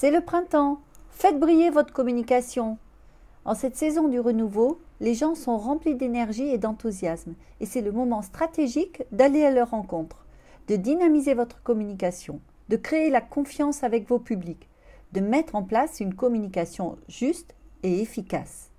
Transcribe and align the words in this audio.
C'est 0.00 0.12
le 0.12 0.20
printemps. 0.20 0.78
Faites 1.10 1.40
briller 1.40 1.70
votre 1.70 1.92
communication. 1.92 2.78
En 3.44 3.56
cette 3.56 3.74
saison 3.74 4.06
du 4.06 4.20
renouveau, 4.20 4.80
les 5.00 5.14
gens 5.14 5.34
sont 5.34 5.58
remplis 5.58 5.96
d'énergie 5.96 6.46
et 6.46 6.56
d'enthousiasme, 6.56 7.34
et 7.58 7.66
c'est 7.66 7.80
le 7.80 7.90
moment 7.90 8.22
stratégique 8.22 9.02
d'aller 9.10 9.42
à 9.42 9.50
leur 9.50 9.70
rencontre, 9.70 10.24
de 10.68 10.76
dynamiser 10.76 11.34
votre 11.34 11.64
communication, 11.64 12.38
de 12.68 12.76
créer 12.76 13.10
la 13.10 13.20
confiance 13.20 13.82
avec 13.82 14.08
vos 14.08 14.20
publics, 14.20 14.68
de 15.14 15.20
mettre 15.20 15.56
en 15.56 15.64
place 15.64 15.98
une 15.98 16.14
communication 16.14 16.96
juste 17.08 17.56
et 17.82 18.00
efficace. 18.00 18.70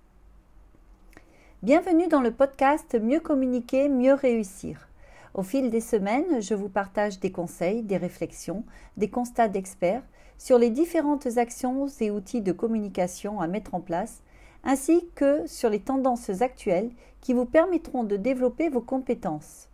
Bienvenue 1.63 2.07
dans 2.07 2.21
le 2.21 2.31
podcast 2.31 2.97
Mieux 2.97 3.19
communiquer, 3.19 3.89
mieux 3.89 4.13
réussir. 4.13 4.87
Au 5.33 5.43
fil 5.43 5.69
des 5.69 5.81
semaines, 5.81 6.41
je 6.41 6.53
vous 6.53 6.69
partage 6.69 7.19
des 7.19 7.33
conseils, 7.33 7.83
des 7.83 7.97
réflexions, 7.97 8.63
des 8.95 9.09
constats 9.09 9.49
d'experts 9.49 10.03
sur 10.39 10.57
les 10.57 10.71
différentes 10.71 11.37
actions 11.37 11.85
et 11.99 12.09
outils 12.09 12.41
de 12.41 12.53
communication 12.53 13.41
à 13.41 13.47
mettre 13.47 13.75
en 13.75 13.81
place, 13.81 14.23
ainsi 14.63 15.05
que 15.13 15.45
sur 15.45 15.69
les 15.69 15.81
tendances 15.81 16.41
actuelles 16.41 16.89
qui 17.21 17.33
vous 17.33 17.45
permettront 17.45 18.05
de 18.05 18.15
développer 18.15 18.69
vos 18.69 18.81
compétences. 18.81 19.67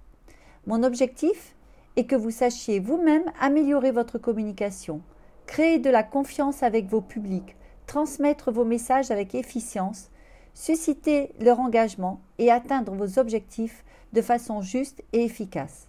Mon 0.66 0.84
objectif 0.84 1.56
est 1.96 2.06
que 2.06 2.16
vous 2.16 2.32
sachiez 2.32 2.80
vous-même 2.80 3.32
améliorer 3.40 3.92
votre 3.92 4.18
communication, 4.18 5.02
créer 5.46 5.78
de 5.78 5.92
la 5.92 6.04
confiance 6.04 6.64
avec 6.64 6.88
vos 6.88 7.02
publics, 7.02 7.56
transmettre 7.86 8.52
vos 8.52 8.66
messages 8.66 9.12
avec 9.12 9.36
efficience, 9.36 10.10
susciter 10.56 11.32
leur 11.40 11.60
engagement 11.60 12.22
et 12.40 12.52
atteindre 12.52 12.94
vos 12.96 13.20
objectifs 13.20 13.86
de 14.14 14.22
façon 14.22 14.62
juste 14.62 15.04
et 15.14 15.24
efficace. 15.24 15.88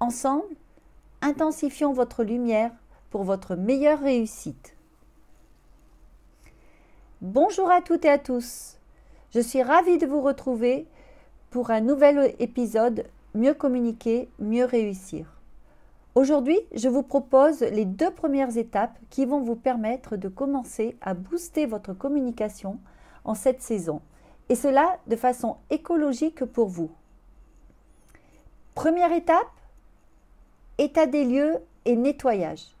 Ensemble, 0.00 0.56
intensifions 1.22 1.92
votre 1.92 2.24
lumière 2.24 2.72
pour 3.10 3.24
votre 3.24 3.56
meilleure 3.56 4.00
réussite. 4.00 4.76
Bonjour 7.20 7.70
à 7.70 7.80
toutes 7.82 8.04
et 8.04 8.10
à 8.10 8.18
tous. 8.18 8.78
Je 9.34 9.40
suis 9.40 9.62
ravie 9.62 9.98
de 9.98 10.06
vous 10.06 10.20
retrouver 10.20 10.86
pour 11.50 11.70
un 11.70 11.80
nouvel 11.80 12.34
épisode 12.38 13.04
Mieux 13.34 13.54
communiquer, 13.54 14.28
mieux 14.38 14.64
réussir. 14.64 15.38
Aujourd'hui, 16.14 16.58
je 16.74 16.88
vous 16.88 17.02
propose 17.02 17.60
les 17.60 17.84
deux 17.84 18.10
premières 18.10 18.56
étapes 18.56 18.98
qui 19.10 19.26
vont 19.26 19.40
vous 19.40 19.54
permettre 19.54 20.16
de 20.16 20.28
commencer 20.28 20.96
à 21.00 21.14
booster 21.14 21.66
votre 21.66 21.92
communication 21.92 22.78
en 23.24 23.34
cette 23.34 23.62
saison, 23.62 24.00
et 24.48 24.54
cela 24.54 24.98
de 25.06 25.16
façon 25.16 25.56
écologique 25.70 26.44
pour 26.44 26.68
vous. 26.68 26.90
Première 28.74 29.12
étape, 29.12 29.46
état 30.78 31.06
des 31.06 31.24
lieux 31.24 31.56
et 31.84 31.94
nettoyage. 31.94 32.77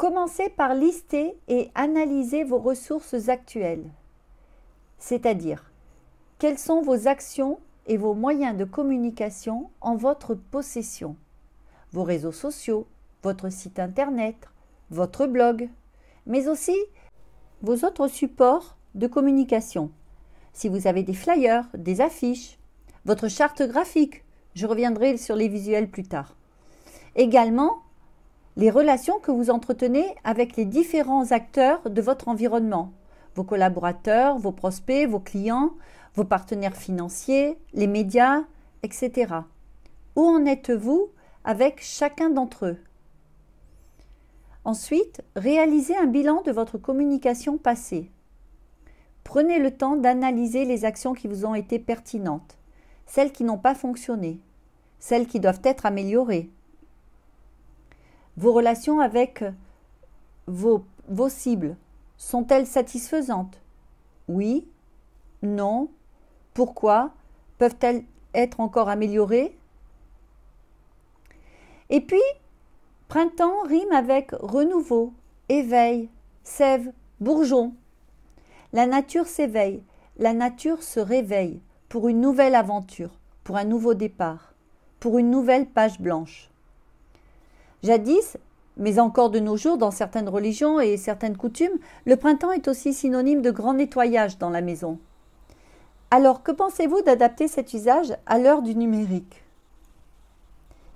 Commencez 0.00 0.48
par 0.48 0.74
lister 0.74 1.36
et 1.46 1.70
analyser 1.74 2.42
vos 2.42 2.56
ressources 2.56 3.28
actuelles, 3.28 3.84
c'est-à-dire 4.96 5.70
quelles 6.38 6.58
sont 6.58 6.80
vos 6.80 7.06
actions 7.06 7.58
et 7.86 7.98
vos 7.98 8.14
moyens 8.14 8.56
de 8.56 8.64
communication 8.64 9.68
en 9.82 9.96
votre 9.96 10.34
possession, 10.34 11.16
vos 11.92 12.02
réseaux 12.02 12.32
sociaux, 12.32 12.86
votre 13.22 13.50
site 13.50 13.78
internet, 13.78 14.48
votre 14.88 15.26
blog, 15.26 15.68
mais 16.24 16.48
aussi 16.48 16.78
vos 17.60 17.84
autres 17.84 18.08
supports 18.08 18.78
de 18.94 19.06
communication. 19.06 19.90
Si 20.54 20.70
vous 20.70 20.86
avez 20.86 21.02
des 21.02 21.12
flyers, 21.12 21.68
des 21.74 22.00
affiches, 22.00 22.58
votre 23.04 23.28
charte 23.28 23.60
graphique, 23.60 24.24
je 24.54 24.66
reviendrai 24.66 25.18
sur 25.18 25.36
les 25.36 25.48
visuels 25.48 25.90
plus 25.90 26.04
tard. 26.04 26.36
Également, 27.16 27.82
les 28.60 28.70
relations 28.70 29.18
que 29.20 29.30
vous 29.30 29.48
entretenez 29.48 30.14
avec 30.22 30.54
les 30.54 30.66
différents 30.66 31.32
acteurs 31.32 31.88
de 31.88 32.02
votre 32.02 32.28
environnement, 32.28 32.92
vos 33.34 33.42
collaborateurs, 33.42 34.36
vos 34.36 34.52
prospects, 34.52 35.08
vos 35.08 35.18
clients, 35.18 35.70
vos 36.14 36.24
partenaires 36.24 36.76
financiers, 36.76 37.56
les 37.72 37.86
médias, 37.86 38.42
etc. 38.82 39.32
Où 40.14 40.26
en 40.26 40.44
êtes-vous 40.44 41.08
avec 41.42 41.80
chacun 41.80 42.28
d'entre 42.28 42.66
eux? 42.66 42.76
Ensuite, 44.66 45.22
réalisez 45.36 45.96
un 45.96 46.04
bilan 46.06 46.42
de 46.42 46.52
votre 46.52 46.76
communication 46.76 47.56
passée. 47.56 48.10
Prenez 49.24 49.58
le 49.58 49.70
temps 49.70 49.96
d'analyser 49.96 50.66
les 50.66 50.84
actions 50.84 51.14
qui 51.14 51.28
vous 51.28 51.46
ont 51.46 51.54
été 51.54 51.78
pertinentes, 51.78 52.58
celles 53.06 53.32
qui 53.32 53.44
n'ont 53.44 53.56
pas 53.56 53.74
fonctionné, 53.74 54.38
celles 54.98 55.26
qui 55.26 55.40
doivent 55.40 55.62
être 55.64 55.86
améliorées. 55.86 56.50
Vos 58.36 58.52
relations 58.52 59.00
avec 59.00 59.44
vos, 60.46 60.84
cibles 61.28 61.76
sont-elles 62.16 62.66
satisfaisantes? 62.66 63.60
Oui 64.28 64.66
Non 65.42 65.88
Pourquoi? 66.54 67.12
Peuvent-elles 67.58 68.04
être 68.34 68.60
encore 68.60 68.88
améliorées? 68.88 69.56
Et 71.90 72.00
puis, 72.00 72.22
Printemps 73.08 73.62
rime 73.64 73.92
avec 73.92 74.30
renouveau, 74.32 75.12
éveil, 75.48 76.08
sève, 76.44 76.92
bourgeon. 77.18 77.74
La 78.72 78.86
nature 78.86 79.26
s'éveille, 79.26 79.82
la 80.16 80.32
nature 80.32 80.82
se 80.84 81.00
réveille 81.00 81.60
pour 81.88 82.08
une 82.08 82.20
nouvelle 82.20 82.54
aventure, 82.54 83.10
pour 83.42 83.56
un 83.56 83.64
nouveau 83.64 83.94
départ, 83.94 84.54
pour 85.00 85.18
une 85.18 85.30
nouvelle 85.30 85.66
page 85.66 86.00
blanche. 86.00 86.49
Jadis, 87.82 88.36
mais 88.76 88.98
encore 88.98 89.30
de 89.30 89.38
nos 89.38 89.56
jours 89.56 89.78
dans 89.78 89.90
certaines 89.90 90.28
religions 90.28 90.80
et 90.80 90.96
certaines 90.96 91.36
coutumes, 91.36 91.78
le 92.04 92.16
printemps 92.16 92.52
est 92.52 92.68
aussi 92.68 92.92
synonyme 92.92 93.42
de 93.42 93.50
grand 93.50 93.74
nettoyage 93.74 94.38
dans 94.38 94.50
la 94.50 94.60
maison. 94.60 94.98
Alors, 96.10 96.42
que 96.42 96.52
pensez-vous 96.52 97.02
d'adapter 97.02 97.46
cet 97.46 97.72
usage 97.72 98.16
à 98.26 98.38
l'heure 98.38 98.62
du 98.62 98.74
numérique? 98.74 99.42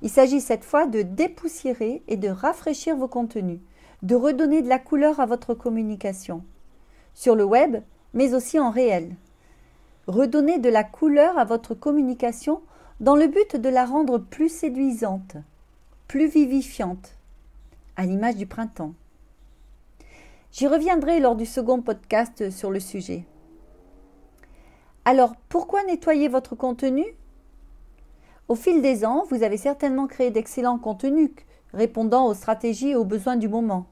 Il 0.02 0.10
s'agit 0.10 0.40
cette 0.40 0.64
fois 0.64 0.86
de 0.86 1.02
dépoussiérer 1.02 2.02
et 2.08 2.16
de 2.16 2.28
rafraîchir 2.28 2.96
vos 2.96 3.08
contenus, 3.08 3.60
de 4.02 4.14
redonner 4.14 4.60
de 4.60 4.68
la 4.68 4.78
couleur 4.78 5.20
à 5.20 5.26
votre 5.26 5.54
communication, 5.54 6.42
sur 7.14 7.34
le 7.34 7.44
web, 7.44 7.76
mais 8.12 8.34
aussi 8.34 8.58
en 8.58 8.70
réel. 8.70 9.14
Redonner 10.06 10.58
de 10.58 10.68
la 10.68 10.84
couleur 10.84 11.38
à 11.38 11.44
votre 11.44 11.74
communication 11.74 12.60
dans 13.00 13.16
le 13.16 13.28
but 13.28 13.56
de 13.56 13.68
la 13.70 13.86
rendre 13.86 14.18
plus 14.18 14.50
séduisante, 14.50 15.36
plus 16.08 16.28
vivifiante, 16.28 17.16
à 17.96 18.04
l'image 18.04 18.36
du 18.36 18.46
printemps. 18.46 18.94
J'y 20.52 20.66
reviendrai 20.66 21.20
lors 21.20 21.34
du 21.34 21.46
second 21.46 21.80
podcast 21.80 22.50
sur 22.50 22.70
le 22.70 22.80
sujet. 22.80 23.24
Alors, 25.04 25.34
pourquoi 25.48 25.82
nettoyer 25.84 26.28
votre 26.28 26.54
contenu? 26.54 27.04
Au 28.48 28.54
fil 28.54 28.80
des 28.82 29.04
ans, 29.04 29.24
vous 29.30 29.42
avez 29.42 29.56
certainement 29.56 30.06
créé 30.06 30.30
d'excellents 30.30 30.78
contenus 30.78 31.30
répondant 31.72 32.26
aux 32.26 32.34
stratégies 32.34 32.90
et 32.90 32.96
aux 32.96 33.04
besoins 33.04 33.36
du 33.36 33.48
moment. 33.48 33.86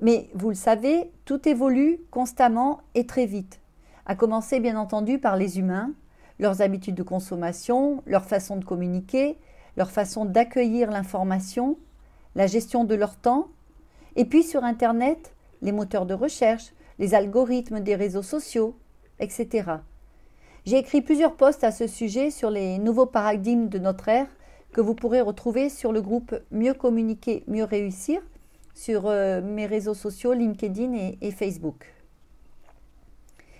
Mais 0.00 0.28
vous 0.34 0.48
le 0.48 0.54
savez, 0.54 1.10
tout 1.24 1.48
évolue 1.48 2.00
constamment 2.10 2.80
et 2.94 3.06
très 3.06 3.26
vite, 3.26 3.60
à 4.06 4.16
commencer 4.16 4.58
bien 4.58 4.76
entendu 4.76 5.18
par 5.18 5.36
les 5.36 5.58
humains, 5.58 5.92
leurs 6.40 6.60
habitudes 6.60 6.96
de 6.96 7.02
consommation, 7.02 8.02
leur 8.06 8.24
façon 8.24 8.56
de 8.56 8.64
communiquer, 8.64 9.38
leur 9.76 9.90
façon 9.90 10.24
d'accueillir 10.24 10.90
l'information, 10.90 11.78
la 12.34 12.46
gestion 12.46 12.84
de 12.84 12.94
leur 12.94 13.16
temps, 13.16 13.48
et 14.16 14.24
puis 14.24 14.42
sur 14.42 14.64
Internet, 14.64 15.34
les 15.62 15.72
moteurs 15.72 16.06
de 16.06 16.14
recherche, 16.14 16.72
les 16.98 17.14
algorithmes 17.14 17.80
des 17.80 17.96
réseaux 17.96 18.22
sociaux, 18.22 18.76
etc. 19.18 19.70
J'ai 20.64 20.78
écrit 20.78 21.02
plusieurs 21.02 21.34
posts 21.34 21.64
à 21.64 21.72
ce 21.72 21.86
sujet 21.86 22.30
sur 22.30 22.50
les 22.50 22.78
nouveaux 22.78 23.06
paradigmes 23.06 23.68
de 23.68 23.78
notre 23.78 24.08
ère 24.08 24.28
que 24.72 24.80
vous 24.80 24.94
pourrez 24.94 25.20
retrouver 25.20 25.68
sur 25.68 25.92
le 25.92 26.02
groupe 26.02 26.34
Mieux 26.50 26.74
communiquer, 26.74 27.44
mieux 27.46 27.64
réussir 27.64 28.20
sur 28.74 29.06
euh, 29.06 29.40
mes 29.40 29.66
réseaux 29.66 29.94
sociaux 29.94 30.32
LinkedIn 30.32 30.94
et, 30.94 31.18
et 31.20 31.30
Facebook. 31.30 31.92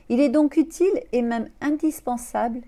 Il 0.08 0.20
est 0.20 0.28
donc 0.28 0.56
utile 0.56 1.02
et 1.12 1.22
même 1.22 1.48
indispensable 1.60 2.60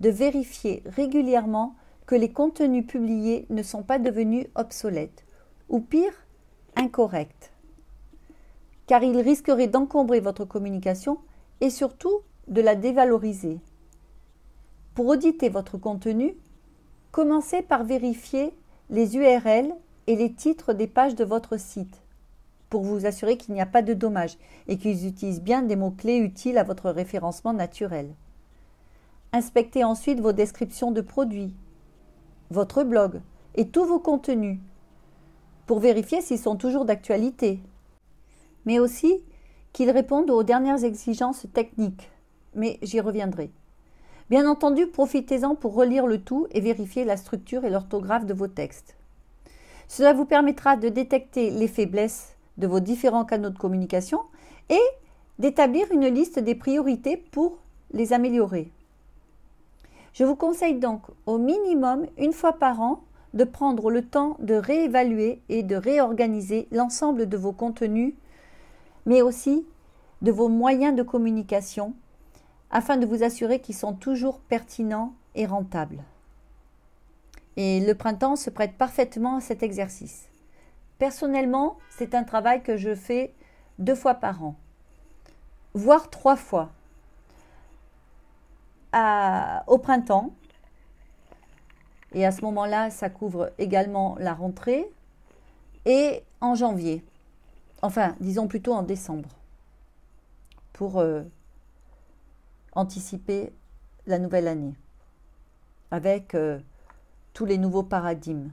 de 0.00 0.10
vérifier 0.10 0.82
régulièrement 0.86 1.74
que 2.06 2.14
les 2.14 2.30
contenus 2.30 2.86
publiés 2.86 3.46
ne 3.50 3.62
sont 3.62 3.82
pas 3.82 3.98
devenus 3.98 4.46
obsolètes 4.54 5.24
ou 5.68 5.80
pire, 5.80 6.12
incorrects, 6.76 7.52
car 8.86 9.02
ils 9.02 9.20
risqueraient 9.20 9.68
d'encombrer 9.68 10.20
votre 10.20 10.44
communication 10.44 11.18
et 11.60 11.70
surtout 11.70 12.20
de 12.48 12.60
la 12.60 12.74
dévaloriser. 12.74 13.60
Pour 14.94 15.06
auditer 15.06 15.48
votre 15.48 15.78
contenu, 15.78 16.34
commencez 17.12 17.62
par 17.62 17.84
vérifier 17.84 18.52
les 18.90 19.16
URL 19.16 19.72
et 20.06 20.16
les 20.16 20.32
titres 20.32 20.72
des 20.72 20.86
pages 20.86 21.14
de 21.14 21.24
votre 21.24 21.58
site 21.58 22.02
pour 22.68 22.82
vous 22.82 23.04
assurer 23.04 23.36
qu'il 23.36 23.54
n'y 23.54 23.60
a 23.60 23.66
pas 23.66 23.82
de 23.82 23.92
dommages 23.92 24.38
et 24.66 24.78
qu'ils 24.78 25.06
utilisent 25.06 25.42
bien 25.42 25.60
des 25.60 25.76
mots-clés 25.76 26.16
utiles 26.16 26.56
à 26.56 26.64
votre 26.64 26.90
référencement 26.90 27.52
naturel. 27.52 28.14
Inspectez 29.34 29.84
ensuite 29.84 30.20
vos 30.20 30.32
descriptions 30.32 30.90
de 30.90 31.02
produits, 31.02 31.54
votre 32.52 32.84
blog 32.84 33.20
et 33.54 33.68
tous 33.68 33.84
vos 33.84 33.98
contenus. 33.98 34.58
pour 35.66 35.78
vérifier 35.78 36.20
s'ils 36.20 36.38
sont 36.38 36.56
toujours 36.56 36.84
d'actualité, 36.84 37.60
mais 38.66 38.78
aussi 38.78 39.22
qu'ils 39.72 39.90
répondent 39.90 40.30
aux 40.30 40.42
dernières 40.42 40.84
exigences 40.84 41.46
techniques. 41.54 42.10
Mais 42.54 42.78
j'y 42.82 43.00
reviendrai. 43.00 43.50
Bien 44.28 44.46
entendu, 44.48 44.86
profitez-en 44.86 45.54
pour 45.54 45.74
relire 45.74 46.06
le 46.06 46.20
tout 46.20 46.46
et 46.50 46.60
vérifier 46.60 47.04
la 47.04 47.16
structure 47.16 47.64
et 47.64 47.70
l'orthographe 47.70 48.26
de 48.26 48.34
vos 48.34 48.48
textes. 48.48 48.96
Cela 49.88 50.12
vous 50.12 50.26
permettra 50.26 50.76
de 50.76 50.88
détecter 50.88 51.50
les 51.50 51.68
faiblesses 51.68 52.34
de 52.58 52.66
vos 52.66 52.80
différents 52.80 53.24
canaux 53.24 53.50
de 53.50 53.58
communication 53.58 54.20
et 54.68 54.82
d'établir 55.38 55.90
une 55.92 56.08
liste 56.08 56.38
des 56.38 56.54
priorités 56.54 57.16
pour 57.16 57.58
les 57.92 58.12
améliorer. 58.12 58.70
Je 60.14 60.24
vous 60.24 60.36
conseille 60.36 60.78
donc 60.78 61.02
au 61.26 61.38
minimum 61.38 62.06
une 62.18 62.32
fois 62.32 62.52
par 62.52 62.80
an 62.80 63.02
de 63.32 63.44
prendre 63.44 63.90
le 63.90 64.02
temps 64.02 64.36
de 64.40 64.54
réévaluer 64.54 65.40
et 65.48 65.62
de 65.62 65.76
réorganiser 65.76 66.68
l'ensemble 66.70 67.28
de 67.28 67.36
vos 67.36 67.52
contenus, 67.52 68.14
mais 69.06 69.22
aussi 69.22 69.66
de 70.20 70.30
vos 70.30 70.48
moyens 70.48 70.94
de 70.94 71.02
communication, 71.02 71.94
afin 72.70 72.96
de 72.96 73.06
vous 73.06 73.22
assurer 73.22 73.60
qu'ils 73.60 73.74
sont 73.74 73.94
toujours 73.94 74.38
pertinents 74.40 75.14
et 75.34 75.46
rentables. 75.46 76.02
Et 77.56 77.80
le 77.80 77.94
printemps 77.94 78.36
se 78.36 78.50
prête 78.50 78.76
parfaitement 78.76 79.36
à 79.36 79.40
cet 79.40 79.62
exercice. 79.62 80.28
Personnellement, 80.98 81.78
c'est 81.90 82.14
un 82.14 82.24
travail 82.24 82.62
que 82.62 82.76
je 82.76 82.94
fais 82.94 83.34
deux 83.78 83.94
fois 83.94 84.14
par 84.14 84.44
an, 84.44 84.56
voire 85.74 86.10
trois 86.10 86.36
fois. 86.36 86.70
Au 88.92 89.78
printemps, 89.78 90.32
et 92.14 92.26
à 92.26 92.32
ce 92.32 92.42
moment-là, 92.42 92.90
ça 92.90 93.08
couvre 93.08 93.52
également 93.58 94.16
la 94.18 94.34
rentrée, 94.34 94.90
et 95.84 96.22
en 96.40 96.54
janvier, 96.54 97.04
enfin, 97.80 98.14
disons 98.20 98.48
plutôt 98.48 98.74
en 98.74 98.82
décembre, 98.82 99.30
pour 100.72 100.98
euh, 100.98 101.22
anticiper 102.74 103.52
la 104.06 104.18
nouvelle 104.18 104.48
année, 104.48 104.74
avec 105.90 106.34
euh, 106.34 106.58
tous 107.32 107.44
les 107.44 107.58
nouveaux 107.58 107.82
paradigmes. 107.82 108.50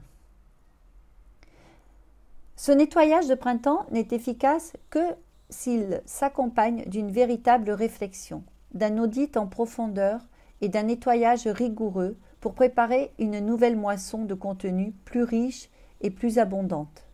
Ce 2.56 2.72
nettoyage 2.72 3.26
de 3.26 3.34
printemps 3.34 3.86
n'est 3.90 4.08
efficace 4.10 4.74
que 4.90 5.14
s'il 5.48 6.02
s'accompagne 6.04 6.84
d'une 6.86 7.10
véritable 7.10 7.70
réflexion, 7.70 8.44
d'un 8.72 8.98
audit 8.98 9.36
en 9.36 9.46
profondeur 9.46 10.20
et 10.60 10.68
d'un 10.68 10.84
nettoyage 10.84 11.46
rigoureux 11.46 12.16
pour 12.40 12.54
préparer 12.54 13.12
une 13.18 13.40
nouvelle 13.40 13.76
moisson 13.76 14.24
de 14.24 14.34
contenu 14.34 14.92
plus 15.04 15.22
riche 15.22 15.68
et 16.00 16.10
plus 16.10 16.38
abondante. 16.38 17.06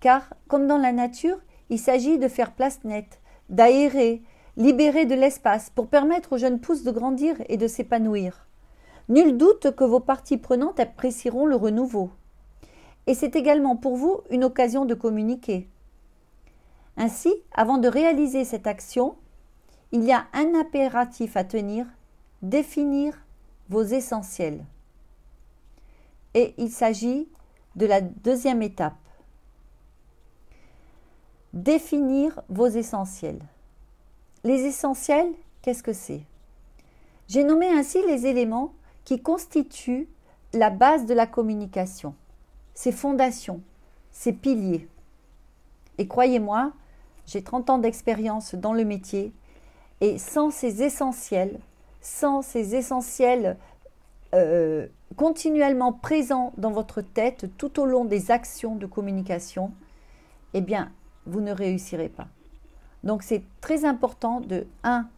Car, 0.00 0.34
comme 0.48 0.66
dans 0.66 0.78
la 0.78 0.92
nature, 0.92 1.38
il 1.70 1.78
s'agit 1.78 2.18
de 2.18 2.28
faire 2.28 2.52
place 2.52 2.84
nette, 2.84 3.20
d'aérer, 3.48 4.22
libérer 4.56 5.06
de 5.06 5.14
l'espace 5.14 5.70
pour 5.70 5.88
permettre 5.88 6.34
aux 6.34 6.38
jeunes 6.38 6.60
pousses 6.60 6.84
de 6.84 6.90
grandir 6.90 7.36
et 7.48 7.56
de 7.56 7.66
s'épanouir. 7.66 8.46
Nul 9.08 9.36
doute 9.36 9.74
que 9.74 9.84
vos 9.84 10.00
parties 10.00 10.38
prenantes 10.38 10.80
apprécieront 10.80 11.46
le 11.46 11.56
renouveau. 11.56 12.10
Et 13.06 13.14
c'est 13.14 13.36
également 13.36 13.76
pour 13.76 13.96
vous 13.96 14.20
une 14.30 14.44
occasion 14.44 14.84
de 14.84 14.94
communiquer. 14.94 15.68
Ainsi, 16.96 17.32
avant 17.52 17.78
de 17.78 17.88
réaliser 17.88 18.44
cette 18.44 18.66
action, 18.66 19.16
il 19.92 20.02
y 20.02 20.12
a 20.12 20.26
un 20.32 20.54
impératif 20.54 21.36
à 21.36 21.44
tenir, 21.44 21.86
définir 22.48 23.14
vos 23.68 23.82
essentiels. 23.82 24.64
Et 26.34 26.54
il 26.58 26.70
s'agit 26.70 27.28
de 27.74 27.86
la 27.86 28.00
deuxième 28.00 28.62
étape. 28.62 28.96
Définir 31.52 32.40
vos 32.48 32.66
essentiels. 32.66 33.40
Les 34.44 34.64
essentiels, 34.64 35.32
qu'est-ce 35.62 35.82
que 35.82 35.92
c'est? 35.92 36.22
J'ai 37.28 37.42
nommé 37.42 37.66
ainsi 37.68 38.00
les 38.06 38.26
éléments 38.26 38.72
qui 39.04 39.20
constituent 39.20 40.08
la 40.52 40.70
base 40.70 41.06
de 41.06 41.14
la 41.14 41.26
communication, 41.26 42.14
ses 42.74 42.92
fondations, 42.92 43.60
ses 44.12 44.32
piliers. 44.32 44.88
Et 45.98 46.06
croyez-moi, 46.06 46.72
j'ai 47.26 47.42
30 47.42 47.70
ans 47.70 47.78
d'expérience 47.78 48.54
dans 48.54 48.72
le 48.72 48.84
métier 48.84 49.32
et 50.00 50.18
sans 50.18 50.50
ces 50.50 50.82
essentiels, 50.82 51.58
sans 52.06 52.40
ces 52.40 52.76
essentiels 52.76 53.56
euh, 54.32 54.86
continuellement 55.16 55.92
présents 55.92 56.52
dans 56.56 56.70
votre 56.70 57.00
tête 57.00 57.46
tout 57.58 57.80
au 57.80 57.84
long 57.84 58.04
des 58.04 58.30
actions 58.30 58.76
de 58.76 58.86
communication, 58.86 59.72
eh 60.54 60.60
bien, 60.60 60.92
vous 61.26 61.40
ne 61.40 61.50
réussirez 61.50 62.08
pas. 62.08 62.28
Donc 63.02 63.24
c'est 63.24 63.42
très 63.60 63.84
important 63.84 64.40
de 64.40 64.68
1. 64.84 65.08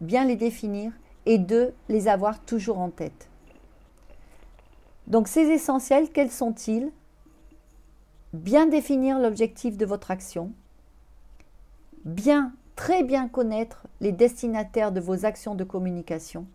bien 0.00 0.24
les 0.24 0.36
définir 0.36 0.92
et 1.26 1.36
2. 1.36 1.74
les 1.90 2.08
avoir 2.08 2.40
toujours 2.40 2.78
en 2.78 2.88
tête. 2.88 3.28
Donc 5.08 5.28
ces 5.28 5.50
essentiels, 5.50 6.08
quels 6.10 6.30
sont-ils? 6.30 6.90
Bien 8.32 8.66
définir 8.66 9.18
l'objectif 9.18 9.76
de 9.76 9.84
votre 9.84 10.10
action, 10.10 10.50
bien 12.06 12.54
très 12.76 13.02
bien 13.02 13.28
connaître 13.28 13.86
les 14.00 14.12
destinataires 14.12 14.92
de 14.92 15.00
vos 15.00 15.24
actions 15.24 15.54
de 15.54 15.64
communication 15.64 16.46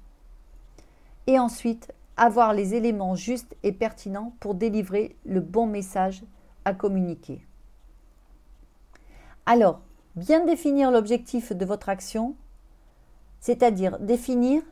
et 1.27 1.39
ensuite 1.39 1.93
avoir 2.15 2.53
les 2.53 2.73
éléments 2.73 3.15
justes 3.15 3.55
et 3.63 3.71
pertinents 3.71 4.33
pour 4.39 4.55
délivrer 4.55 5.15
le 5.25 5.39
bon 5.39 5.67
message 5.67 6.23
à 6.65 6.73
communiquer. 6.73 7.45
Alors, 9.45 9.81
bien 10.15 10.43
définir 10.43 10.91
l'objectif 10.91 11.53
de 11.53 11.65
votre 11.65 11.89
action, 11.89 12.35
c'est-à-dire 13.39 13.99
définir 13.99 14.63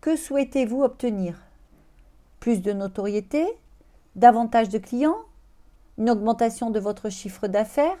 que 0.00 0.16
souhaitez-vous 0.16 0.82
obtenir 0.82 1.42
Plus 2.40 2.62
de 2.62 2.72
notoriété 2.72 3.46
Davantage 4.16 4.70
de 4.70 4.78
clients 4.78 5.18
Une 5.98 6.10
augmentation 6.10 6.70
de 6.70 6.80
votre 6.80 7.10
chiffre 7.10 7.46
d'affaires 7.46 7.98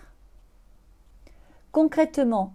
Concrètement, 1.72 2.52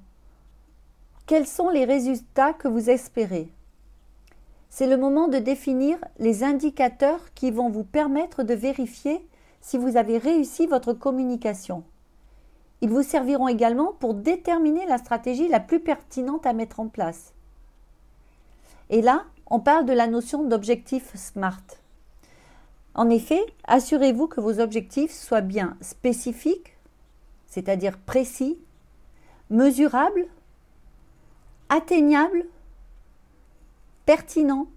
quels 1.26 1.48
sont 1.48 1.70
les 1.70 1.86
résultats 1.86 2.52
que 2.52 2.68
vous 2.68 2.90
espérez? 2.90 3.50
C'est 4.70 4.88
le 4.88 4.98
moment 4.98 5.30
de 5.30 5.38
définir 5.38 5.98
les 6.20 6.44
indicateurs 6.44 7.34
qui 7.34 7.50
vont 7.50 7.70
vous 7.70 7.86
permettre 7.86 8.44
de 8.44 8.54
vérifier 8.54 9.26
si 9.62 9.78
vous 9.78 9.96
avez 9.96 10.18
réussi 10.18 10.68
votre 10.68 10.92
communication. 10.92 11.84
Ils 12.82 12.90
vous 12.90 13.04
serviront 13.04 13.48
également 13.48 13.94
pour 13.94 14.16
déterminer 14.16 14.86
la 14.86 14.98
stratégie 14.98 15.48
la 15.48 15.62
plus 15.62 15.80
pertinente 15.80 16.45
à 16.45 16.52
mettre 16.52 16.81
en 16.81 16.90
place. 16.90 17.34
Et 18.90 19.02
là, 19.02 19.24
on 19.48 19.62
parle 19.62 19.86
de 19.86 19.94
la 19.94 20.07
notion 20.07 20.44
d'objectif 20.44 21.16
SMART. 21.16 21.64
En 22.95 23.10
effet, 23.10 23.42
assurez-vous 23.64 24.28
que 24.28 24.42
vos 24.42 24.60
objectifs 24.60 25.14
soient 25.14 25.40
bien 25.40 25.78
spécifiques, 25.80 26.76
c'est-à-dire 27.48 27.98
précis, 27.98 28.60
mesurable, 29.56 30.28
atteignable, 31.69 32.45
pertinent, 34.06 34.68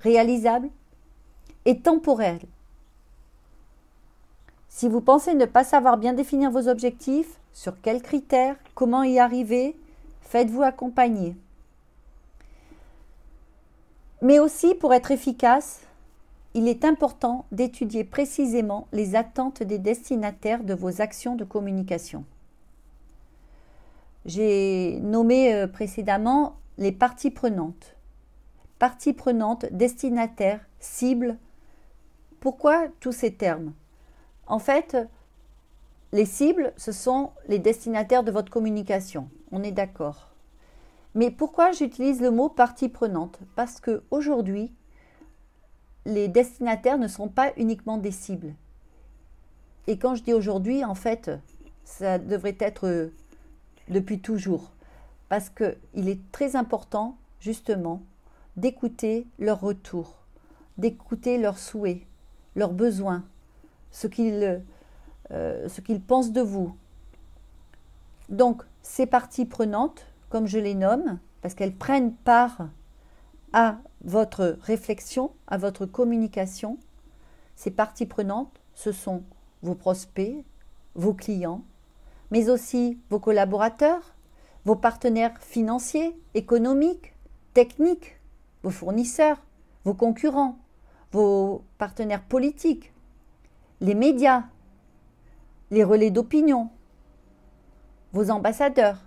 réalisable 0.00 0.70
et 1.64 1.80
temporel. 1.80 2.38
Si 4.68 4.88
vous 4.88 5.00
pensez 5.00 5.34
ne 5.34 5.44
pas 5.44 5.64
savoir 5.64 5.98
bien 5.98 6.12
définir 6.12 6.50
vos 6.50 6.68
objectifs, 6.68 7.38
sur 7.52 7.80
quels 7.80 8.02
critères, 8.02 8.56
comment 8.74 9.02
y 9.02 9.18
arriver, 9.18 9.76
faites-vous 10.22 10.62
accompagner. 10.62 11.36
Mais 14.22 14.38
aussi, 14.38 14.74
pour 14.74 14.94
être 14.94 15.10
efficace, 15.10 15.80
il 16.54 16.68
est 16.68 16.84
important 16.84 17.46
d'étudier 17.50 18.04
précisément 18.04 18.86
les 18.92 19.16
attentes 19.16 19.62
des 19.62 19.78
destinataires 19.78 20.62
de 20.62 20.74
vos 20.74 21.00
actions 21.00 21.34
de 21.34 21.44
communication. 21.44 22.24
J'ai 24.24 25.00
nommé 25.00 25.52
euh, 25.52 25.66
précédemment 25.66 26.56
les 26.78 26.92
parties 26.92 27.32
prenantes. 27.32 27.96
Parties 28.78 29.12
prenantes, 29.12 29.66
destinataires, 29.72 30.64
cibles. 30.78 31.36
Pourquoi 32.40 32.86
tous 33.00 33.12
ces 33.12 33.34
termes? 33.34 33.72
En 34.46 34.58
fait, 34.58 34.96
les 36.12 36.24
cibles, 36.24 36.72
ce 36.76 36.92
sont 36.92 37.32
les 37.48 37.58
destinataires 37.58 38.22
de 38.22 38.30
votre 38.30 38.50
communication. 38.50 39.28
On 39.50 39.62
est 39.62 39.72
d'accord. 39.72 40.30
Mais 41.14 41.30
pourquoi 41.30 41.72
j'utilise 41.72 42.20
le 42.20 42.30
mot 42.30 42.48
partie 42.48 42.88
prenante? 42.88 43.40
Parce 43.56 43.80
que 43.80 44.02
aujourd'hui, 44.10 44.72
les 46.06 46.28
destinataires 46.28 46.98
ne 46.98 47.08
sont 47.08 47.28
pas 47.28 47.52
uniquement 47.56 47.98
des 47.98 48.10
cibles. 48.10 48.54
Et 49.86 49.98
quand 49.98 50.14
je 50.14 50.22
dis 50.22 50.32
aujourd'hui, 50.32 50.84
en 50.84 50.94
fait, 50.94 51.30
ça 51.84 52.18
devrait 52.18 52.56
être 52.58 52.86
euh, 52.86 53.12
depuis 53.88 54.20
toujours. 54.20 54.72
Parce 55.28 55.50
qu'il 55.50 56.08
est 56.08 56.20
très 56.32 56.56
important, 56.56 57.16
justement, 57.40 58.02
d'écouter 58.56 59.26
leurs 59.38 59.60
retours, 59.60 60.14
d'écouter 60.78 61.38
leurs 61.38 61.58
souhaits, 61.58 62.02
leurs 62.56 62.72
besoins, 62.72 63.24
ce 63.90 64.06
qu'ils 64.06 64.62
euh, 65.30 65.68
pensent 66.06 66.32
de 66.32 66.40
vous. 66.40 66.76
Donc, 68.28 68.62
ces 68.82 69.06
parties 69.06 69.46
prenantes, 69.46 70.06
comme 70.30 70.46
je 70.46 70.58
les 70.58 70.74
nomme, 70.74 71.18
parce 71.42 71.54
qu'elles 71.54 71.74
prennent 71.74 72.14
part 72.14 72.68
à 73.52 73.78
votre 74.04 74.58
réflexion, 74.62 75.32
à 75.46 75.56
votre 75.56 75.86
communication, 75.86 76.78
ces 77.56 77.70
parties 77.70 78.06
prenantes, 78.06 78.60
ce 78.74 78.92
sont 78.92 79.22
vos 79.62 79.74
prospects, 79.74 80.44
vos 80.94 81.14
clients, 81.14 81.64
mais 82.30 82.50
aussi 82.50 82.98
vos 83.10 83.18
collaborateurs, 83.18 84.14
vos 84.64 84.76
partenaires 84.76 85.38
financiers, 85.40 86.16
économiques, 86.34 87.14
techniques, 87.54 88.20
vos 88.62 88.70
fournisseurs, 88.70 89.42
vos 89.84 89.94
concurrents, 89.94 90.58
vos 91.12 91.64
partenaires 91.78 92.24
politiques, 92.24 92.92
les 93.80 93.94
médias, 93.94 94.44
les 95.70 95.84
relais 95.84 96.10
d'opinion, 96.10 96.70
vos 98.12 98.30
ambassadeurs. 98.30 98.98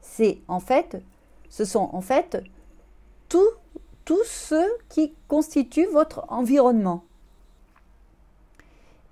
C'est 0.00 0.38
en 0.48 0.60
fait, 0.60 1.02
ce 1.48 1.64
sont 1.64 1.90
en 1.92 2.00
fait 2.00 2.42
tous 3.28 4.24
ceux 4.24 4.68
qui 4.88 5.14
constituent 5.28 5.86
votre 5.86 6.24
environnement. 6.28 7.04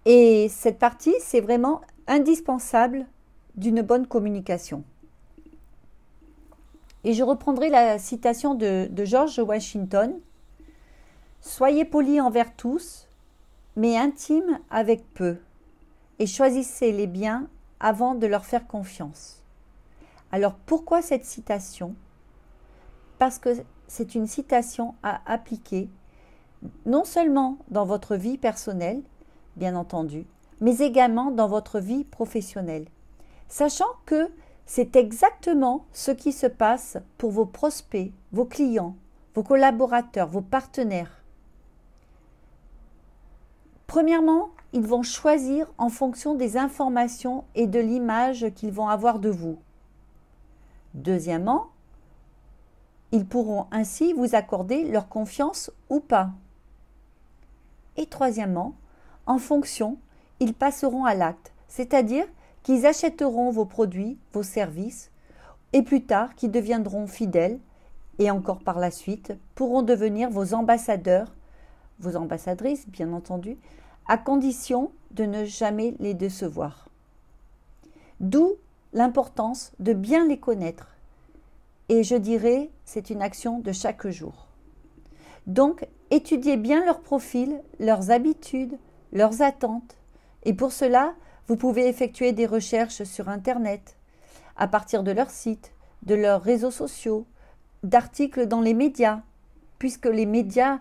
Et 0.04 0.48
cette 0.50 0.78
partie, 0.78 1.14
c'est 1.20 1.40
vraiment 1.40 1.80
indispensable 2.06 3.06
d'une 3.56 3.82
bonne 3.82 4.06
communication. 4.06 4.84
Et 7.04 7.12
je 7.12 7.22
reprendrai 7.22 7.68
la 7.68 7.98
citation 7.98 8.54
de, 8.54 8.88
George 9.04 9.38
Washington. 9.38 10.18
Soyez 11.40 11.84
polis 11.84 12.20
envers 12.20 12.54
tous, 12.54 13.08
mais 13.76 13.96
intimes 13.96 14.58
avec 14.70 15.04
peu, 15.12 15.36
et 16.18 16.26
choisissez 16.26 16.92
les 16.92 17.06
biens 17.06 17.48
avant 17.80 18.14
de 18.14 18.26
leur 18.26 18.46
faire 18.46 18.66
confiance. 18.66 19.42
Alors 20.32 20.54
pourquoi 20.54 21.02
cette 21.02 21.26
citation? 21.26 21.94
Parce 23.18 23.38
que 23.38 23.50
c'est 23.86 24.14
une 24.14 24.26
citation 24.26 24.94
à 25.02 25.20
appliquer 25.30 25.88
non 26.86 27.04
seulement 27.04 27.58
dans 27.68 27.84
votre 27.84 28.16
vie 28.16 28.38
personnelle, 28.38 29.02
bien 29.56 29.76
entendu, 29.76 30.26
mais 30.60 30.78
également 30.78 31.30
dans 31.30 31.48
votre 31.48 31.78
vie 31.78 32.04
professionnelle, 32.04 32.86
sachant 33.48 33.90
que 34.06 34.30
c'est 34.66 34.96
exactement 34.96 35.84
ce 35.92 36.10
qui 36.10 36.32
se 36.32 36.46
passe 36.46 36.96
pour 37.18 37.30
vos 37.30 37.46
prospects, 37.46 38.12
vos 38.32 38.46
clients, 38.46 38.96
vos 39.34 39.42
collaborateurs, 39.42 40.28
vos 40.28 40.40
partenaires. 40.40 41.22
Premièrement, 43.86 44.48
ils 44.72 44.86
vont 44.86 45.02
choisir 45.02 45.70
en 45.78 45.88
fonction 45.88 46.34
des 46.34 46.56
informations 46.56 47.44
et 47.54 47.66
de 47.66 47.78
l'image 47.78 48.46
qu'ils 48.54 48.72
vont 48.72 48.88
avoir 48.88 49.18
de 49.18 49.28
vous. 49.28 49.58
Deuxièmement, 50.94 51.68
ils 53.14 53.24
pourront 53.24 53.66
ainsi 53.70 54.12
vous 54.12 54.34
accorder 54.34 54.90
leur 54.90 55.08
confiance 55.08 55.70
ou 55.88 56.00
pas. 56.00 56.30
Et 57.96 58.06
troisièmement, 58.06 58.74
en 59.26 59.38
fonction, 59.38 59.98
ils 60.40 60.52
passeront 60.52 61.04
à 61.04 61.14
l'acte, 61.14 61.52
c'est-à-dire 61.68 62.26
qu'ils 62.64 62.86
achèteront 62.86 63.52
vos 63.52 63.66
produits, 63.66 64.18
vos 64.32 64.42
services, 64.42 65.12
et 65.72 65.82
plus 65.82 66.02
tard 66.02 66.34
qu'ils 66.34 66.50
deviendront 66.50 67.06
fidèles, 67.06 67.60
et 68.18 68.32
encore 68.32 68.58
par 68.58 68.80
la 68.80 68.90
suite, 68.90 69.32
pourront 69.54 69.82
devenir 69.82 70.28
vos 70.28 70.52
ambassadeurs, 70.52 71.32
vos 72.00 72.16
ambassadrices 72.16 72.88
bien 72.88 73.12
entendu, 73.12 73.58
à 74.08 74.18
condition 74.18 74.90
de 75.12 75.22
ne 75.22 75.44
jamais 75.44 75.94
les 76.00 76.14
décevoir. 76.14 76.88
D'où 78.18 78.54
l'importance 78.92 79.70
de 79.78 79.92
bien 79.92 80.26
les 80.26 80.40
connaître. 80.40 80.93
Et 81.88 82.02
je 82.02 82.16
dirais, 82.16 82.70
c'est 82.84 83.10
une 83.10 83.22
action 83.22 83.58
de 83.58 83.72
chaque 83.72 84.06
jour. 84.08 84.48
Donc, 85.46 85.86
étudiez 86.10 86.56
bien 86.56 86.84
leur 86.84 87.00
profil, 87.00 87.60
leurs 87.78 88.10
habitudes, 88.10 88.78
leurs 89.12 89.42
attentes. 89.42 89.96
Et 90.44 90.54
pour 90.54 90.72
cela, 90.72 91.14
vous 91.46 91.56
pouvez 91.56 91.88
effectuer 91.88 92.32
des 92.32 92.46
recherches 92.46 93.02
sur 93.02 93.28
Internet, 93.28 93.96
à 94.56 94.66
partir 94.66 95.02
de 95.02 95.10
leur 95.10 95.30
site, 95.30 95.72
de 96.02 96.14
leurs 96.14 96.42
réseaux 96.42 96.70
sociaux, 96.70 97.26
d'articles 97.82 98.46
dans 98.46 98.62
les 98.62 98.72
médias, 98.72 99.20
puisque 99.78 100.06
les 100.06 100.24
médias 100.24 100.78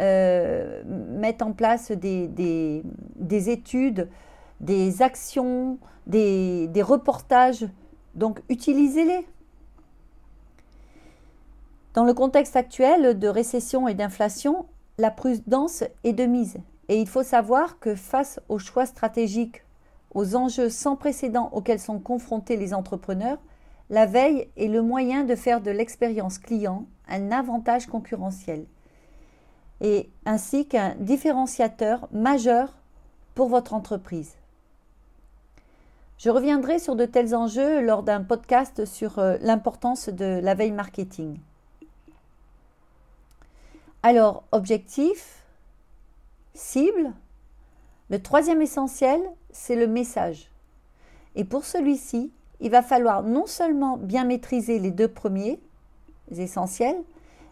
euh, 0.00 0.82
mettent 0.84 1.42
en 1.42 1.52
place 1.52 1.90
des, 1.90 2.28
des, 2.28 3.50
études, 3.50 4.08
des 4.60 5.02
actions, 5.02 5.78
des 6.06 6.82
reportages. 6.82 7.66
Donc 8.14 8.40
utilisez-les. 8.48 9.26
Dans 11.96 12.04
le 12.04 12.12
contexte 12.12 12.56
actuel 12.56 13.18
de 13.18 13.26
récession 13.26 13.88
et 13.88 13.94
d'inflation, 13.94 14.66
la 14.98 15.10
prudence 15.10 15.82
est 16.04 16.12
de 16.12 16.26
mise. 16.26 16.58
Et 16.90 17.00
il 17.00 17.08
faut 17.08 17.22
savoir 17.22 17.78
que 17.78 17.94
face 17.94 18.38
aux 18.50 18.58
choix 18.58 18.84
stratégiques 18.84 19.62
aux 20.12 20.36
enjeux 20.36 20.68
sans 20.68 20.96
précédent 20.96 21.48
auxquels 21.54 21.80
sont 21.80 21.98
confrontés 21.98 22.58
les 22.58 22.74
entrepreneurs, 22.74 23.38
la 23.88 24.04
veille 24.04 24.46
est 24.58 24.68
le 24.68 24.82
moyen 24.82 25.24
de 25.24 25.34
faire 25.34 25.62
de 25.62 25.70
l'expérience 25.70 26.36
client 26.36 26.84
un 27.08 27.32
avantage 27.32 27.86
concurrentiel 27.86 28.66
et 29.80 30.10
ainsi 30.26 30.68
qu'un 30.68 30.96
différenciateur 31.00 32.08
majeur 32.12 32.76
pour 33.34 33.48
votre 33.48 33.72
entreprise. 33.72 34.34
Je 36.18 36.28
reviendrai 36.28 36.78
sur 36.78 36.94
de 36.94 37.06
tels 37.06 37.34
enjeux 37.34 37.80
lors 37.80 38.02
d'un 38.02 38.22
podcast 38.22 38.84
sur 38.84 39.18
euh, 39.18 39.38
l'importance 39.40 40.10
de 40.10 40.40
la 40.42 40.52
veille 40.52 40.72
marketing. 40.72 41.38
Alors, 44.08 44.44
objectif, 44.52 45.42
cible, 46.54 47.12
le 48.08 48.22
troisième 48.22 48.62
essentiel, 48.62 49.20
c'est 49.50 49.74
le 49.74 49.88
message. 49.88 50.48
Et 51.34 51.42
pour 51.42 51.64
celui-ci, 51.64 52.30
il 52.60 52.70
va 52.70 52.82
falloir 52.82 53.24
non 53.24 53.46
seulement 53.46 53.96
bien 53.96 54.22
maîtriser 54.22 54.78
les 54.78 54.92
deux 54.92 55.08
premiers, 55.08 55.58
essentiels, 56.30 57.02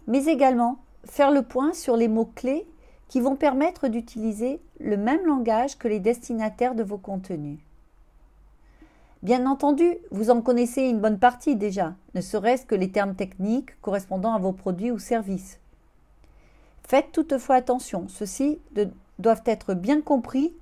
mais 0.06 0.26
également 0.26 0.78
faire 1.04 1.32
le 1.32 1.42
point 1.42 1.72
sur 1.72 1.96
les 1.96 2.06
mots-clés 2.06 2.68
qui 3.08 3.18
vont 3.18 3.34
permettre 3.34 3.88
d'utiliser 3.88 4.60
le 4.78 4.96
même 4.96 5.26
langage 5.26 5.76
que 5.76 5.88
les 5.88 5.98
destinataires 5.98 6.76
de 6.76 6.84
vos 6.84 6.98
contenus. 6.98 7.58
Bien 9.24 9.44
entendu, 9.46 9.96
vous 10.12 10.30
en 10.30 10.40
connaissez 10.40 10.82
une 10.82 11.00
bonne 11.00 11.18
partie 11.18 11.56
déjà, 11.56 11.94
ne 12.14 12.20
serait-ce 12.20 12.64
que 12.64 12.76
les 12.76 12.92
termes 12.92 13.16
techniques 13.16 13.80
correspondant 13.80 14.34
à 14.34 14.38
vos 14.38 14.52
produits 14.52 14.92
ou 14.92 15.00
services. 15.00 15.58
Faites 16.86 17.12
toutefois 17.12 17.56
attention, 17.56 18.08
ceux-ci 18.08 18.60
doivent 19.18 19.42
être 19.46 19.74
bien 19.74 20.00
compris 20.00 20.52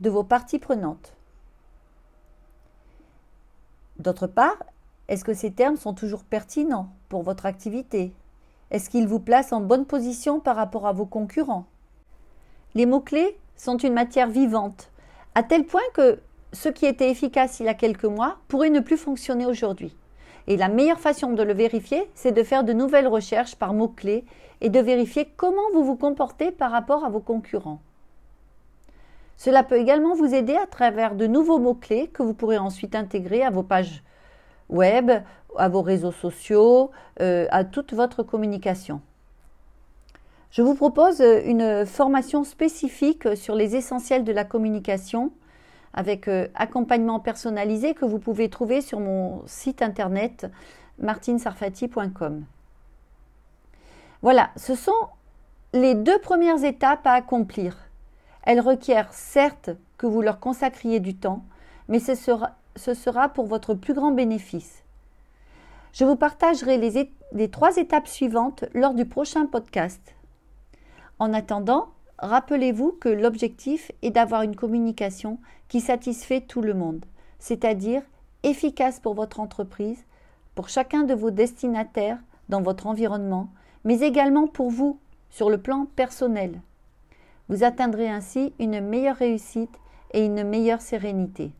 de 0.00 0.10
vos 0.10 0.24
parties 0.24 0.58
prenantes. 0.58 1.14
D'autre 3.98 4.26
part, 4.26 4.62
est-ce 5.08 5.24
que 5.24 5.34
ces 5.34 5.52
termes 5.52 5.76
sont 5.76 5.94
toujours 5.94 6.24
pertinents 6.24 6.88
pour 7.08 7.22
votre 7.22 7.46
activité? 7.46 8.12
Est-ce 8.70 8.90
qu'ils 8.90 9.06
vous 9.06 9.20
placent 9.20 9.52
en 9.52 9.60
bonne 9.60 9.86
position 9.86 10.40
par 10.40 10.56
rapport 10.56 10.86
à 10.86 10.92
vos 10.92 11.06
concurrents? 11.06 11.66
Les 12.74 12.86
mots-clés 12.86 13.38
sont 13.56 13.76
une 13.76 13.92
matière 13.92 14.28
vivante, 14.28 14.90
à 15.34 15.42
tel 15.42 15.64
point 15.64 15.80
que 15.94 16.20
ce 16.52 16.68
qui 16.68 16.86
était 16.86 17.10
efficace 17.10 17.60
il 17.60 17.66
y 17.66 17.68
a 17.68 17.74
quelques 17.74 18.04
mois 18.04 18.38
pourrait 18.48 18.70
ne 18.70 18.80
plus 18.80 18.96
fonctionner 18.96 19.46
aujourd'hui. 19.46 19.96
Et 20.46 20.56
la 20.56 20.68
meilleure 20.68 21.00
façon 21.00 21.32
de 21.32 21.42
le 21.42 21.54
vérifier, 21.54 22.08
c'est 22.14 22.32
de 22.32 22.42
faire 22.42 22.64
de 22.64 22.72
nouvelles 22.72 23.08
recherches 23.08 23.56
par 23.56 23.72
mots-clés 23.72 24.24
et 24.60 24.68
de 24.68 24.80
vérifier 24.80 25.28
comment 25.36 25.70
vous 25.72 25.84
vous 25.84 25.96
comportez 25.96 26.50
par 26.50 26.70
rapport 26.70 27.04
à 27.04 27.08
vos 27.08 27.20
concurrents. 27.20 27.80
Cela 29.36 29.62
peut 29.62 29.78
également 29.78 30.14
vous 30.14 30.34
aider 30.34 30.56
à 30.56 30.66
travers 30.66 31.14
de 31.14 31.26
nouveaux 31.26 31.58
mots-clés 31.58 32.08
que 32.08 32.22
vous 32.22 32.34
pourrez 32.34 32.58
ensuite 32.58 32.94
intégrer 32.94 33.42
à 33.42 33.50
vos 33.50 33.62
pages 33.62 34.02
web, 34.68 35.10
à 35.56 35.68
vos 35.68 35.82
réseaux 35.82 36.12
sociaux, 36.12 36.90
euh, 37.20 37.46
à 37.50 37.64
toute 37.64 37.94
votre 37.94 38.22
communication. 38.22 39.00
Je 40.50 40.62
vous 40.62 40.74
propose 40.74 41.20
une 41.20 41.84
formation 41.84 42.44
spécifique 42.44 43.36
sur 43.36 43.56
les 43.56 43.74
essentiels 43.74 44.22
de 44.22 44.32
la 44.32 44.44
communication 44.44 45.32
avec 45.94 46.28
euh, 46.28 46.48
accompagnement 46.54 47.20
personnalisé 47.20 47.94
que 47.94 48.04
vous 48.04 48.18
pouvez 48.18 48.50
trouver 48.50 48.80
sur 48.80 49.00
mon 49.00 49.42
site 49.46 49.80
internet 49.80 50.50
martinsarfati.com. 50.98 52.44
Voilà, 54.22 54.50
ce 54.56 54.74
sont 54.74 54.92
les 55.72 55.94
deux 55.94 56.18
premières 56.18 56.64
étapes 56.64 57.06
à 57.06 57.12
accomplir. 57.12 57.76
Elles 58.42 58.60
requièrent 58.60 59.12
certes 59.12 59.70
que 59.96 60.06
vous 60.06 60.20
leur 60.20 60.40
consacriez 60.40 61.00
du 61.00 61.16
temps, 61.16 61.44
mais 61.88 61.98
ce 61.98 62.14
sera, 62.14 63.28
pour 63.28 63.46
votre 63.46 63.74
plus 63.74 63.94
grand 63.94 64.10
bénéfice. 64.10 64.82
Je 65.92 66.04
vous 66.04 66.16
partagerai 66.16 66.76
les, 66.76 67.10
les 67.32 67.50
trois 67.50 67.76
étapes 67.76 68.08
suivantes 68.08 68.64
lors 68.74 68.94
du 68.94 69.04
prochain 69.04 69.46
podcast. 69.46 70.14
En 71.18 71.32
attendant, 71.32 71.88
rappelez-vous 72.18 72.92
que 72.92 73.08
l'objectif 73.08 73.92
est 74.02 74.10
d'avoir 74.10 74.42
une 74.42 74.56
communication 74.56 75.38
qui 75.68 75.80
satisfait 75.80 76.40
tout 76.40 76.60
le 76.60 76.74
monde, 76.74 77.04
c'est-à-dire 77.38 78.02
efficace 78.42 79.00
pour 79.00 79.14
votre 79.14 79.40
entreprise, 79.40 80.04
pour 80.54 80.68
chacun 80.68 81.04
de 81.04 81.14
vos 81.14 81.30
destinataires 81.30 82.18
dans 82.48 82.62
votre 82.62 82.86
environnement, 82.86 83.48
mais 83.84 84.00
également 84.00 84.46
pour 84.46 84.70
vous 84.70 84.98
sur 85.30 85.50
le 85.50 85.58
plan 85.58 85.86
personnel. 85.96 86.60
Vous 87.48 87.64
atteindrez 87.64 88.08
ainsi 88.08 88.52
une 88.58 88.80
meilleure 88.80 89.16
réussite 89.16 89.78
et 90.12 90.24
une 90.24 90.44
meilleure 90.44 90.80
sérénité. 90.80 91.52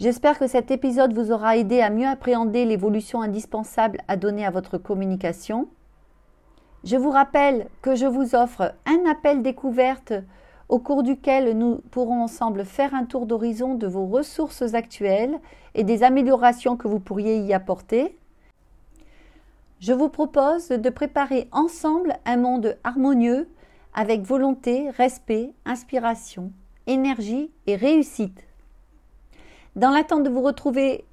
J'espère 0.00 0.38
que 0.38 0.48
cet 0.48 0.72
épisode 0.72 1.12
vous 1.12 1.30
aura 1.30 1.56
aidé 1.56 1.80
à 1.80 1.90
mieux 1.90 2.08
appréhender 2.08 2.64
l'évolution 2.64 3.22
indispensable 3.22 4.00
à 4.08 4.16
donner 4.16 4.44
à 4.44 4.50
votre 4.50 4.78
communication. 4.78 5.68
Je 6.84 6.96
vous 6.96 7.10
rappelle 7.10 7.68
que 7.80 7.94
je 7.94 8.06
vous 8.06 8.34
offre 8.34 8.74
un 8.86 9.08
appel 9.08 9.42
découverte 9.42 10.14
au 10.68 10.80
cours 10.80 11.04
duquel 11.04 11.56
nous 11.56 11.76
pourrons 11.92 12.22
ensemble 12.22 12.64
faire 12.64 12.92
un 12.92 13.04
tour 13.04 13.26
d'horizon 13.26 13.74
de 13.74 13.86
vos 13.86 14.06
ressources 14.06 14.74
actuelles 14.74 15.38
et 15.74 15.84
des 15.84 16.02
améliorations 16.02 16.76
que 16.76 16.88
vous 16.88 16.98
pourriez 16.98 17.38
y 17.38 17.54
apporter. 17.54 18.16
Je 19.78 19.92
vous 19.92 20.08
propose 20.08 20.68
de 20.68 20.90
préparer 20.90 21.48
ensemble 21.52 22.16
un 22.24 22.36
monde 22.36 22.76
harmonieux 22.82 23.48
avec 23.94 24.22
volonté, 24.22 24.90
respect, 24.90 25.52
inspiration, 25.64 26.50
énergie 26.88 27.50
et 27.66 27.76
réussite. 27.76 28.44
Dans 29.76 29.90
l'attente 29.90 30.24
de 30.24 30.30
vous 30.30 30.42
retrouver 30.42 31.04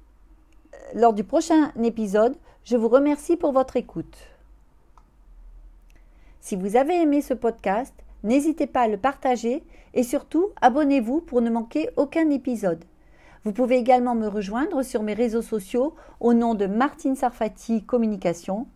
euh, 0.74 0.76
lors 0.94 1.12
du 1.12 1.22
prochain 1.22 1.72
épisode, 1.82 2.36
je 2.64 2.76
vous 2.76 2.88
remercie 2.88 3.36
pour 3.36 3.52
votre 3.52 3.76
écoute. 3.76 4.16
Si 6.40 6.56
vous 6.56 6.76
avez 6.76 7.02
aimé 7.02 7.20
ce 7.20 7.34
podcast, 7.34 7.94
n'hésitez 8.24 8.66
pas 8.66 8.82
à 8.82 8.88
le 8.88 8.96
partager 8.96 9.62
et 9.92 10.02
surtout 10.02 10.48
abonnez-vous 10.62 11.20
pour 11.20 11.42
ne 11.42 11.50
manquer 11.50 11.90
aucun 11.96 12.30
épisode. 12.30 12.84
Vous 13.44 13.52
pouvez 13.52 13.76
également 13.76 14.14
me 14.14 14.26
rejoindre 14.26 14.82
sur 14.82 15.02
mes 15.02 15.14
réseaux 15.14 15.42
sociaux 15.42 15.94
au 16.18 16.32
nom 16.32 16.54
de 16.54 16.66
Martine 16.66 17.14
Sarfati 17.14 17.84
Communication, 17.84 18.66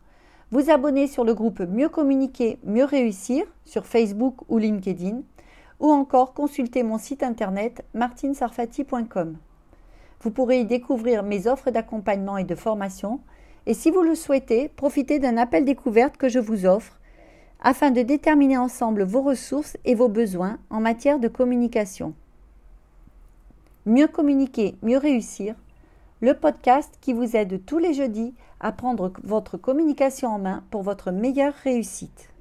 vous 0.50 0.70
abonner 0.70 1.06
sur 1.06 1.24
le 1.24 1.34
groupe 1.34 1.60
Mieux 1.60 1.88
communiquer, 1.88 2.58
mieux 2.64 2.84
réussir 2.84 3.46
sur 3.64 3.86
Facebook 3.86 4.36
ou 4.48 4.58
LinkedIn, 4.58 5.22
ou 5.80 5.90
encore 5.90 6.34
consulter 6.34 6.82
mon 6.82 6.98
site 6.98 7.22
internet 7.22 7.84
martinsarfati.com. 7.94 9.36
Vous 10.20 10.30
pourrez 10.30 10.60
y 10.60 10.64
découvrir 10.64 11.22
mes 11.22 11.46
offres 11.46 11.70
d'accompagnement 11.70 12.38
et 12.38 12.44
de 12.44 12.54
formation. 12.54 13.20
Et 13.66 13.74
si 13.74 13.90
vous 13.90 14.02
le 14.02 14.14
souhaitez, 14.14 14.68
profitez 14.68 15.18
d'un 15.18 15.36
appel 15.36 15.64
découverte 15.64 16.16
que 16.16 16.28
je 16.28 16.38
vous 16.38 16.66
offre 16.66 17.00
afin 17.60 17.90
de 17.90 18.02
déterminer 18.02 18.58
ensemble 18.58 19.04
vos 19.04 19.22
ressources 19.22 19.76
et 19.84 19.94
vos 19.94 20.08
besoins 20.08 20.58
en 20.70 20.80
matière 20.80 21.18
de 21.18 21.28
communication. 21.28 22.14
Mieux 23.86 24.08
communiquer, 24.08 24.76
mieux 24.82 24.98
réussir, 24.98 25.54
le 26.20 26.34
podcast 26.34 26.96
qui 27.00 27.12
vous 27.12 27.36
aide 27.36 27.64
tous 27.66 27.78
les 27.78 27.94
jeudis 27.94 28.34
à 28.60 28.72
prendre 28.72 29.12
votre 29.22 29.56
communication 29.56 30.28
en 30.28 30.38
main 30.38 30.64
pour 30.70 30.82
votre 30.82 31.10
meilleure 31.10 31.54
réussite. 31.64 32.33